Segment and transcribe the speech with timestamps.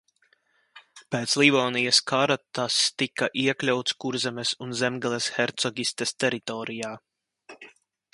[1.15, 6.91] Pēc Livonijas kara tas tika iekļauts Kurzemes un Zemgales hercogistes teritorijā.